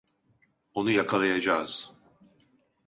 Onu 0.73 0.91
yakalayacağız. 0.91 1.93